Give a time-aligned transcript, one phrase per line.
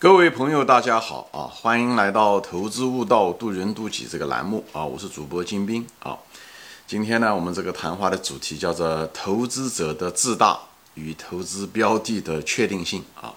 [0.00, 1.50] 各位朋友，大家好啊！
[1.52, 4.84] 欢迎来到《投资悟道，渡人渡己》这个栏目啊！
[4.84, 6.16] 我是主播金兵啊。
[6.86, 10.56] 今天呢，我们这个谈话的主题叫做“投资者的自大
[10.94, 13.34] 与投资标的的确定性”啊。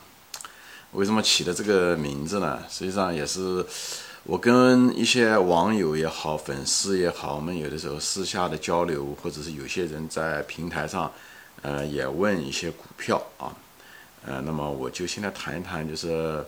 [0.92, 2.60] 为什么起的这个名字呢？
[2.70, 3.66] 实际上也是
[4.26, 11.12] 我跟一些网友也好、粉丝也好，我们有的时候私下的交流，或者是有些人在平台上，
[11.64, 13.50] 呃，也问一些股票啊。
[14.24, 16.46] 呃，那么我就现在谈一谈，就是，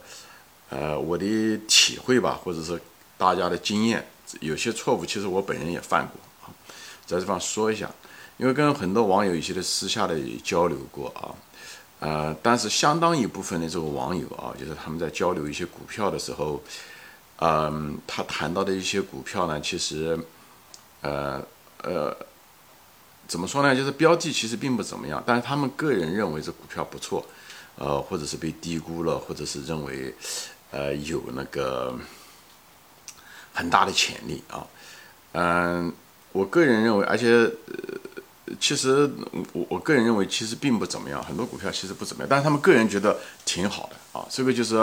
[0.69, 2.79] 呃，我的体会吧，或者是
[3.17, 4.05] 大家的经验，
[4.41, 6.53] 有些错误其实我本人也犯过啊，
[7.05, 7.89] 在这方说一下，
[8.37, 11.33] 因为跟很多网友有些的私下的交流过啊，
[11.99, 16.61] 呃，但是相当一部分的这个网友啊，就是他们在交流一些股票的时候，
[17.37, 20.15] 嗯，他谈到的一些股票呢，其实，
[21.01, 21.41] 呃
[21.81, 22.15] 呃，
[23.27, 23.75] 怎么说呢？
[23.75, 27.25] 就是标的其实并不怎么样，但是他们个人认为这股票不错。
[27.75, 30.13] 呃，或者是被低估了，或者是认为，
[30.71, 31.97] 呃，有那个
[33.51, 34.65] 很大的潜力啊。
[35.31, 35.91] 嗯，
[36.31, 39.09] 我个人认为，而且，呃，其实
[39.53, 41.23] 我我个人认为，其实并不怎么样。
[41.23, 44.23] 很多股票其实不怎么样，但是他们个人觉得挺好的啊。
[44.29, 44.75] 这个就是，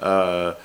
[0.00, 0.56] 呃，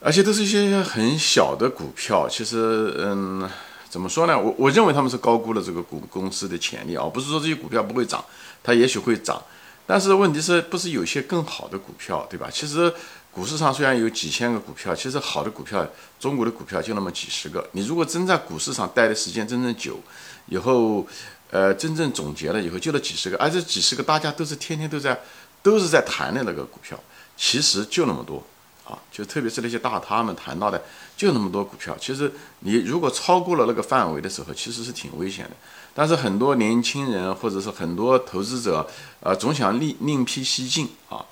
[0.00, 2.28] 而且都是一些很小的股票。
[2.28, 3.48] 其实，嗯，
[3.88, 4.36] 怎么说呢？
[4.36, 7.06] 我我认为他们是高估了这个股公司的潜力啊。
[7.06, 8.24] 不是说这些股票不会涨，
[8.64, 9.40] 它也许会涨。
[9.86, 12.48] 但是问题是不是有些更好的股票，对吧？
[12.50, 12.92] 其实
[13.30, 15.86] 股市上虽然有几千个股票，其实好的股票，
[16.20, 17.68] 中国的股票就那么几十个。
[17.72, 19.98] 你如果真在股市上待的时间真正久，
[20.46, 21.06] 以后，
[21.50, 25.18] 呃，真正总结了以后，就那几十个，而这几十个大家都是天天都在，
[25.62, 26.98] 都是在谈的那个股票，
[27.36, 28.42] 其实就那么多
[28.84, 28.96] 啊。
[29.10, 30.82] 就特别是那些大他们谈到的，
[31.16, 31.96] 就那么多股票。
[32.00, 35.50] 其实你如果超过了那个范围的时候，其实是挺危险的。
[35.94, 38.88] 但是很多年轻人或者是很多投资者，
[39.20, 41.24] 呃，总想另另辟蹊径啊，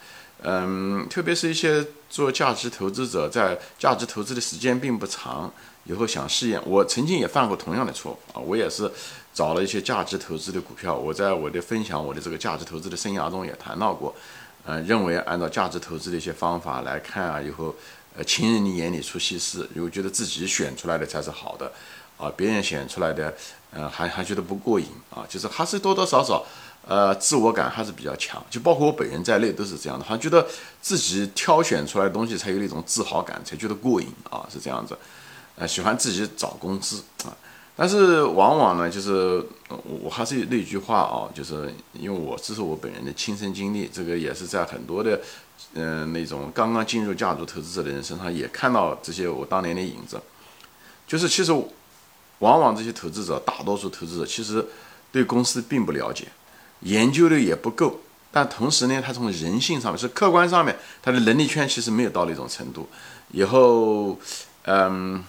[0.43, 5.51] 嗯，特别是一些做价值投资者，在价值投资的时间并不长，
[5.85, 6.61] 以后想试验。
[6.67, 8.91] 我曾经也犯过同样的错误啊，我也是
[9.33, 10.95] 找了一些价值投资的股票。
[10.95, 14.15] 我在我的分享我的这个价值投资的生涯中也谈到过，
[14.67, 17.75] 呃，认为按照价值投资的一些方法来看啊，以后，
[18.15, 21.73] 呃，情人的眼里出西施，如果觉得自己选出来的才是好的。
[22.21, 23.35] 啊，别人选出来的，
[23.73, 26.45] 呃，还还觉得不过瘾啊，就是还是多多少少，
[26.87, 30.47] 呃，自我感还是比较强，就包括我本人在内都是这样的，好像觉得
[30.83, 34.95] 自己挑选出来的东西才有那种自豪感，才觉得过瘾啊，是这样子，
[35.57, 37.33] 呃，喜欢自己找公司啊，
[37.75, 39.43] 但是往往呢，就是
[40.03, 45.19] 我还是那句话啊，就是因为我这是我本人的亲身经历，这个也是在很多的，
[45.73, 50.21] 嗯，那种刚刚进入价值投资者的人身上也看到这些我当年的影子，
[51.07, 51.55] 就是其实。
[52.41, 54.63] 往往这些投资者，大多数投资者其实
[55.11, 56.27] 对公司并不了解，
[56.81, 58.01] 研究的也不够。
[58.33, 62.89] 但同时呢，他从人性上面，是客观上面，他的能力圈其实没有到那种程度。
[63.33, 64.17] 以后，
[64.67, 65.25] 嗯，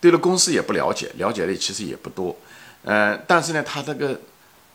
[0.00, 2.36] 对了，公司也不了解，了解的其实也不多。
[2.84, 4.20] 嗯，但是呢，他这个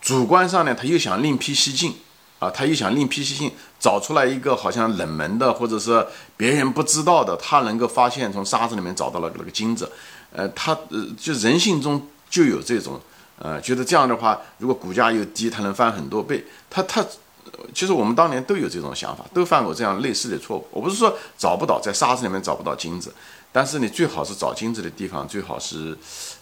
[0.01, 1.95] 主观上呢，他又想另辟蹊径
[2.39, 6.05] 啊，他又想另辟蹊径，找出来一个好像冷门的，或者是
[6.35, 9.89] 别人不知道的，他能够发现从沙子里面找到了那个金子。
[10.35, 12.99] 呃，他呃，就人性中就有这种，
[13.37, 16.43] 呃，觉得这样的话，如果股价又低，它能翻很多倍。
[16.71, 17.05] 他他，
[17.71, 20.67] 其实我们当年都有这种想法，都犯过这样类似的错误。
[20.71, 23.13] 我不是说找不到在沙子里面找不到金子，
[23.51, 25.95] 但是你最好是找金子的地方，最好是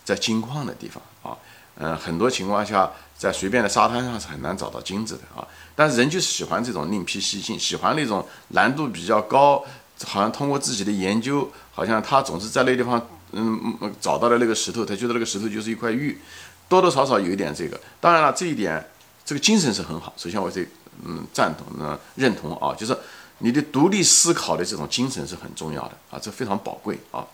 [0.05, 1.37] 在金矿的地方啊。
[1.75, 5.45] 嗯，很多情况下，在随便的沙滩上是很难找到金子的啊。
[5.75, 9.61] 但是人就喜欢这种另辟蹊径，喜欢那种难度比较高，
[10.05, 13.05] 好像通过自己的研究，好像他总是在那地方。
[13.33, 16.19] 嗯嗯，找到了那个石头，他觉得那个石头就是一块玉，
[16.67, 17.79] 多多少少有一点这个。
[17.99, 18.83] 当然了，这一点
[19.25, 20.13] 这个精神是很好。
[20.17, 20.65] 首先，我这
[21.05, 22.97] 嗯赞同呢认同啊，就是
[23.39, 27.25] 你的独立思考的这种精神是很重要的啊，这非常宝贵啊。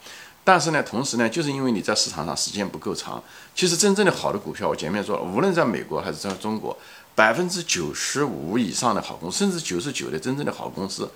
[0.43, 3.21] 但是呢，同时呢，就是因为你在市场上时间不够长，
[3.53, 6.77] 其实真正的好的股票，我前面说，无论在美国还是在中国，
[7.15, 11.11] 百分之九十五以上的好公司，甚至九十九的真正的好公司，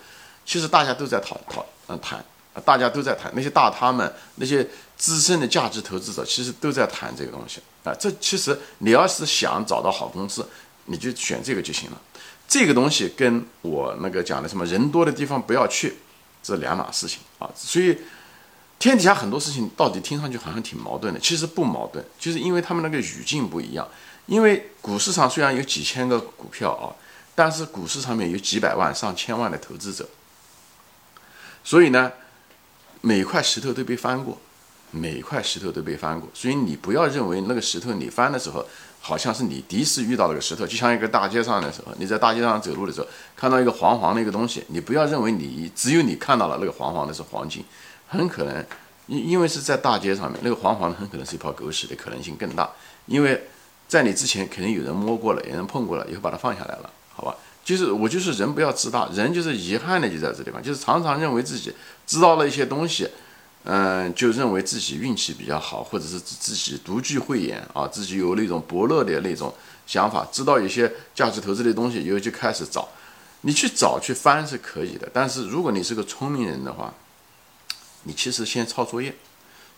[0.46, 2.22] 其实大家都在讨讨嗯谈。
[2.54, 4.68] 啊，大家都在谈那些大他们那些
[4.98, 7.94] 资深的价值投资者，其实都在谈这个东西啊。
[7.98, 10.46] 这其实你要是想找到好公司，
[10.86, 12.02] 你就选这个就行了。
[12.50, 15.96] 这个东西跟我那个讲的什么人多的地方不要去，
[16.44, 17.50] 这两码事情啊。
[17.56, 17.98] 所以
[18.78, 23.88] 天底下很多事情到底听上去好像挺矛盾的，其实不矛盾，就是因为他们那个语境不一样。
[24.26, 26.92] 因为股市上虽然有几千个股票啊，
[27.34, 30.06] 但是股市上面有几百万、上千万的投资者，
[31.64, 32.12] 所以呢。
[33.02, 34.38] 每块石头都被翻过，
[34.92, 38.66] 每块石头都被翻过，所以你不要认为那个石头你翻的时候，
[39.00, 47.66] 好像是你第一次遇到那个石头，就像一个大街上的时候，你在大街上走路的时候看到一个黄黄的一个东西，你不要认为你只有你看到了那个黄黄的是黄金，
[48.08, 48.64] 很可能
[49.08, 52.70] 因因为是在大街上面，那个黄黄的很可能是一泡狗屎的可能性更大，
[53.08, 53.48] 因为
[53.88, 57.36] 在你之前肯定有人摸过了，有人碰过了，以后把它放下来了，好吧？
[57.64, 61.74] 就是我就是人不要自大，人就是遗憾的就在这地方，就是常常认为自己
[62.06, 63.10] 知道了一些东西。
[63.64, 69.54] 嗯，就认为自己运气比较好，或者是自己独具慧眼啊，自己有那种伯乐的那种
[69.86, 72.90] 想法，知道一些价值投资的东西，以后就开始找。
[73.42, 76.92] 你去找去翻是可以的，但是如果你是个聪明人的话，
[78.06, 79.16] 你其实先抄作业。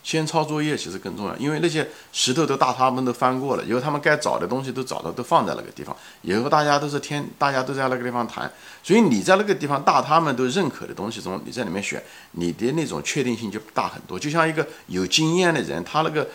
[0.04, 5.96] 先抄作业其实更重要，因为那些石头都大他们都翻过了，以后他们该找的东西都找到，都放在那个地方。
[6.22, 8.52] 以后大家都是天，大家都在那个地方谈，
[8.84, 12.04] 所以你在那个地方大他们都认可的东西中，你在里面选，
[12.34, 14.20] 你的那种确定性就大很多。
[14.20, 16.28] 就像一个有经验的人，他那个，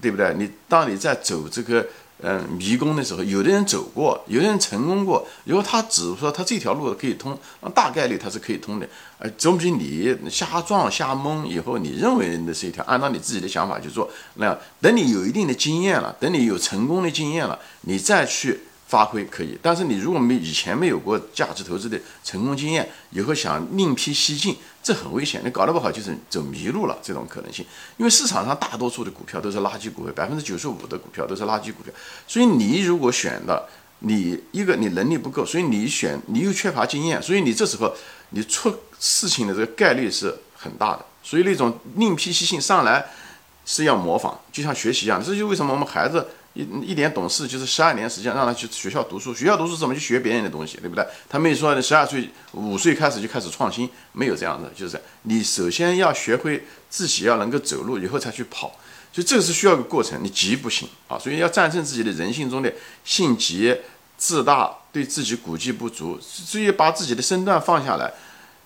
[0.00, 0.34] 对不对？
[0.38, 1.86] 你当你在走这个。
[2.22, 5.26] 嗯，迷宫的时候，有的人走过，有的人成功过。
[5.44, 8.88] 如果他只说他这条路可以通，那大概率他是可以通的。
[9.18, 18.60] 呃，总比你瞎撞瞎蒙以后，你认为那是一条，按照你自己的想法去做，那等你有一定的经验了，等你有成功的经验了，你再去。
[18.90, 25.40] 发挥可以，但是你如果没以前没有过价值投资的成功经验，以后想另辟蹊径，这很危险。
[25.44, 27.64] 你搞得不好就是走迷路了，这种可能性。
[27.98, 31.94] 因为市场上大多数的股票都是垃圾股票，百分之九十五的股票都是垃圾股票。
[32.26, 33.64] 所以你如果选的，
[34.00, 37.94] 你一个你能力不够，所以你选你又缺乏经验，所以你这时候
[38.30, 41.06] 你出事情的这个概率是很大的。
[41.22, 43.06] 所以那种另辟蹊径上来
[43.64, 45.22] 是要模仿，就像学习一样。
[45.24, 46.26] 这就为什么我们孩子。
[46.54, 51.06] 一一点懂事就是十二年时间让他去学校读书，学校读书怎么去学别人的东西，对不对？
[51.28, 58.74] 他没说十二岁、五岁开始就开始创新，没有这样的，就是你首先要学会自己要能够走路，以后才去跑，
[59.12, 62.72] 所以这个是需要一个过程，你急不行啊，所以要战胜自己的人性中的
[63.04, 63.76] 性急、
[64.16, 68.12] 自大，对自己估计不足，所以把自己的身段放下来，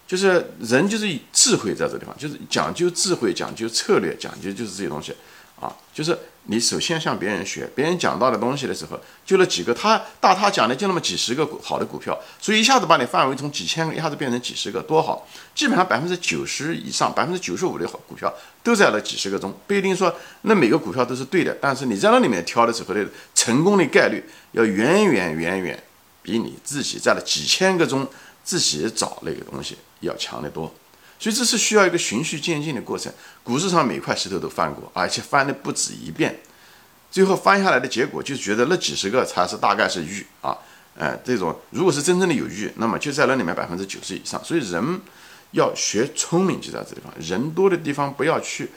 [0.07, 5.15] 就是人就是智慧在这地方，就是讲究智慧、讲究策略、讲究就是这些东西。
[5.61, 15.27] 啊，就是你首先向别人学，别人讲到的东西的时候，就那几个，他大他讲的就那么几十个好的股票，所以一下子把你范围从几千个一下子变成几十个，多好！
[15.55, 18.31] 基本上百分之九十以上，百分之九十五的好股票
[18.65, 24.23] 都在那几十个中，不一定说那每个股票都是对的，但是你在那里面挑的时候的成功的概率
[24.53, 25.83] 要远远远远
[26.21, 28.07] 比你自己在了几千个中
[28.45, 30.73] 自己找那个东西要强得多。
[31.19, 33.11] 所以这是需要一个循序渐进的过程。
[33.43, 36.39] 股市上每块石头都翻过，而且翻的不止一遍，
[37.11, 40.59] 最后翻下来的结果就觉得那几十个才是大概是玉啊，
[40.99, 44.43] 哎，这种如果是真正的有玉，那么就在那里面百分之九十以上。
[44.45, 45.01] 所以人
[45.53, 48.71] 要学聪明就在这地方，人多的地方不要去。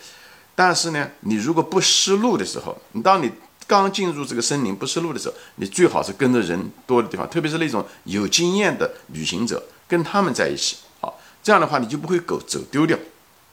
[0.56, 3.32] 但是呢，你如果不失路的时候，你当你
[3.68, 10.78] 刚进入这个森林不识路的时候，你最好是跟着人多的地方，特别是那种有经验的旅行者，跟他们在一起。
[11.02, 12.98] 好这样的话，你就不会狗走丢掉，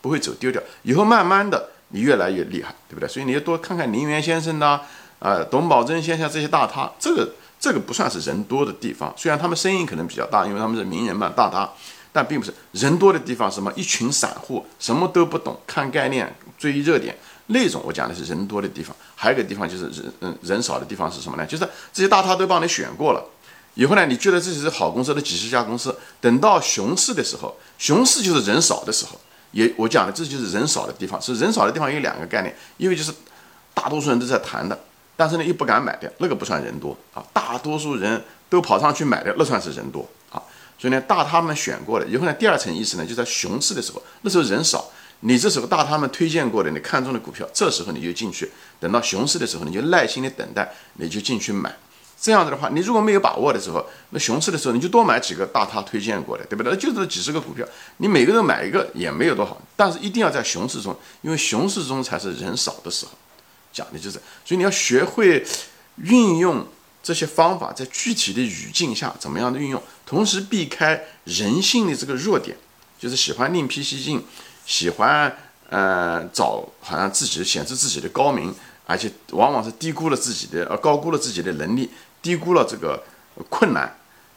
[0.00, 0.62] 不会走丢掉。
[0.84, 3.08] 以后慢慢的，你越来越厉害，对不对？
[3.08, 4.80] 所以你要多看看林园先生呐，
[5.18, 9.12] 啊，董宝珍先生这些大咖，这个这个不算是人多的地方。
[9.16, 11.68] 虽然他们声音可能比较大，因为他们是名人嘛，大咖，
[12.12, 13.50] 但并不是人多的地方。
[13.50, 18.94] 什么一群散户什么都不懂，看概念追热点那种，我讲的是人多的地方。
[19.14, 21.46] 还有一个地方就是人嗯人少的地方是什么呢？
[21.46, 23.24] 就是这些大咖都帮你选过了。
[23.74, 29.18] 以后呢，你觉得自己是好公司的几十家公司，等到熊市的时候，熊市就是人少的时候，
[29.50, 33.12] 也我讲的这就是人少的地方，是人少的地方有两个概念，因为就是
[33.74, 34.78] 大多数人都在谈的，
[35.16, 40.40] 但是呢又不敢买掉，那个不算人多啊，大多数人都跑上去买的，那算是人多啊，
[40.78, 44.88] 所以呢大他们选过了以后呢，第二层意思呢就在熊市的时候，那时候人少，
[45.26, 51.74] 你这时候大他们推荐过的你看中的股票，这时候你就进去，等到熊市的时候你就耐心的等待，你就进去买。
[52.20, 56.72] 这样子的话，你如果没有把握的时候，那熊市的时候你就多买几个大他推荐过的，对不对？
[56.72, 57.66] 那就是几十个股票，
[57.98, 63.12] 你每个人买一个也没有多好，但是一定要在熊市中，因为熊市中才是人少的时候，
[63.72, 65.44] 讲的就是，所以你要学会
[65.96, 66.66] 运用
[67.02, 72.56] 这些方法，在具体的语境下怎么样的运用，同时避开人性的这个弱点，
[72.98, 74.24] 就是喜欢另辟蹊径，
[74.66, 75.34] 喜欢
[75.68, 78.54] 呃找好像自己显示自己的高明。
[78.86, 81.88] 而且往往是低估了自己的，呃，高估了自己的能力，
[82.20, 83.02] 低估了这个
[83.48, 83.90] 困难，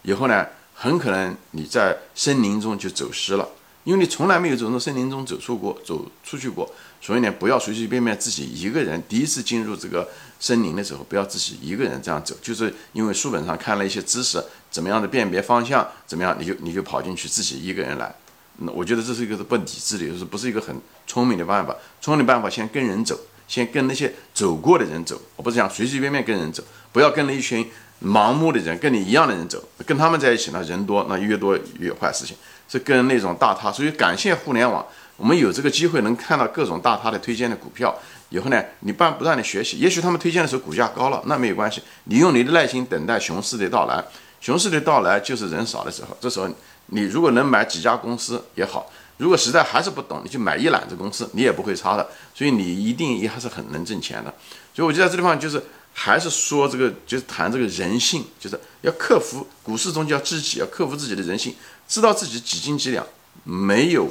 [0.04, 3.46] 以后呢，很可能你在森林中就走失了，
[3.84, 10.08] 因为你从来没有从森林中走出过，走出去过，所以呢，不要随随便便自己一个人第一次进入这个
[10.40, 14.42] 森林的时候，不要自己一个人这样走，就是因为书本上看了一些知识，
[14.72, 18.16] 怎么样的辨别方向，怎么样，你就你就跑进去自己一个人来，
[18.58, 23.20] 那我觉得这是一个是不理智的，就是不是一个很聪明的办法，聪明的办法先跟人走。
[23.48, 26.62] 先跟那些走过的人走，我不是讲随随便便跟人走，
[26.92, 27.66] 不要跟了一群
[28.04, 32.36] 盲目的人，跟你一样的人走，跟他们在一起呢，人多那越多越坏事情。
[32.68, 34.86] 是跟那种大咖，所以感谢互联网，
[35.16, 37.98] 我们有这个机会能看到各种大咖的推荐的股票。
[38.28, 44.04] 以后呢，你不不断的学习，也许他们推荐的时候股价高了，那没有关系，你用你的耐心等待熊市的到来。
[44.42, 46.50] 熊市的到来就是人少的时候，这时候
[46.88, 52.08] 你如果能买几家公司也好，如果实在还是不懂，你就买一揽子公司，你也不会差的。
[52.34, 54.34] 所以你一定也还是很能挣钱的。
[54.74, 55.62] 所以我就在这地方就是
[55.94, 61.56] 还是说这个，就是谈这个人性，就是要克服股市中叫知己，要克服自己的人性，
[61.88, 63.06] 知道自己几斤几两，
[63.44, 64.08] 没有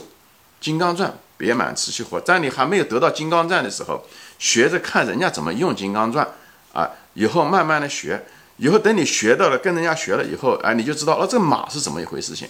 [0.60, 2.20] 金刚钻别满瓷器活。
[2.20, 4.04] 在你还没有得到金刚钻的时候，
[4.38, 6.26] 学着看人家怎么用金刚钻
[6.72, 8.26] 啊，以后慢慢的学。
[8.56, 12.48] 以后等你学到了，跟人家学了以后，哎，你就知道哦，这个马是怎么一回事情。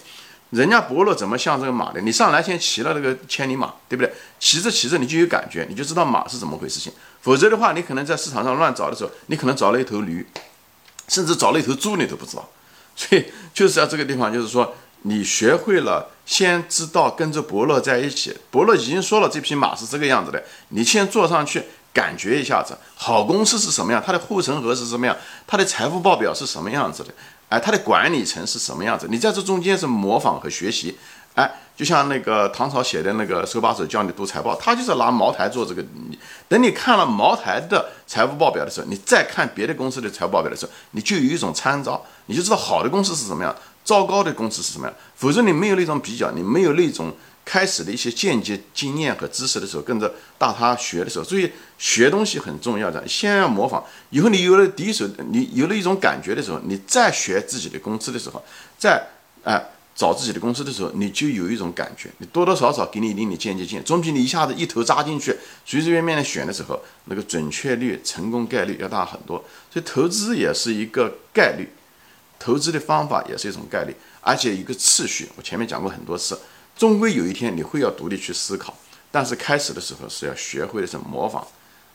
[0.51, 1.99] 人家伯乐怎么像这个马的？
[1.99, 4.13] 你上来先骑了那个千里马，对不对？
[4.39, 6.93] 骑着骑着你就有感觉，你就知道马是怎么回事情。
[7.19, 10.25] 否则的话，你可能在市场上乱找的时候，你可能找了一头驴，
[11.09, 12.49] 甚至找了一头猪，你都不知道。
[12.95, 18.33] 所以就是在这个地方，就是说你学会了，先知道跟着伯乐在一起。
[18.49, 21.63] 伯乐已经说了，这匹马是这个样子的，你先坐上去。
[21.97, 23.99] 感觉一下子，好公司是什么样？
[24.05, 25.17] 它的护城河是什么样？
[25.47, 27.11] 它的财务报表是什么样子的？
[27.49, 29.07] 哎，它的管理层是什么样子？
[29.09, 30.95] 你在这中间是模仿和学习，
[31.33, 35.81] 哎，就像那个唐朝写的那个手把手教你读财报，他就是拿茅台做这个。
[36.07, 44.95] 你等你看了茅台的财务报表的时候，你再看别的公司的财务报表的时候，你就有一种参照，你就知道好的公司是什么样，糟糕的公司是什么样。
[45.15, 47.11] 否则你没有那种比较，你没有那种。
[47.49, 53.81] 开始的一些间接经验和知识的时候，跟着大他学的时候，所以学东西很重要的，先要模仿。
[54.09, 58.43] 以后你有了第一手，你有了一种感觉的时候，你再学自己的公司的时候，
[58.77, 59.01] 再
[59.45, 65.33] 哎找自己的公司的时候，你就有一种感觉，你多多少少给你一定的间接经验，总比你一下子一头扎进去，
[65.65, 69.37] 随随便便的选的时候，那个准确率、成功概率要大很多。
[69.71, 71.69] 所以投资也是一个概率，
[72.37, 75.29] 投资的方法也是一种概率，而且一个次序。
[75.37, 76.37] 我前面讲过很多次。
[76.77, 78.77] 终归有一天你会要独立去思考，
[79.11, 81.45] 但是开始的时候是要学会的是模仿，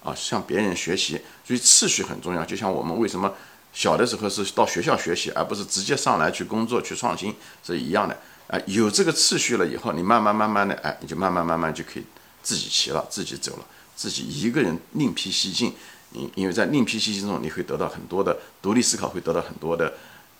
[0.03, 2.45] 啊，向别人学习，所以次序很重要。
[2.45, 3.33] 就像我们为什么
[3.73, 7.35] 小的时候是到学校学习，而不是直接上来去工作去创新
[7.65, 8.19] 是一样的。
[8.49, 12.05] 啊，有这个次序了以后，你慢慢慢慢的，哎，你就慢慢慢慢就可以
[12.43, 15.73] 自己骑了，自己走了，自己一个人另辟蹊径。
[16.13, 19.95] 因因为在另辟蹊径中，你会得到很多的独立思考，会得到很多的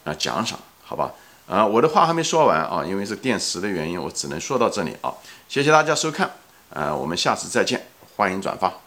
[0.05, 1.11] 啊奖赏，好吧？
[1.53, 5.13] 啊，我的话还没说完啊，因为是电池的原因，我只能说到这里啊。
[5.51, 6.31] 谢谢大家收看，
[6.71, 8.82] 呃，我们下次再见，欢迎转发。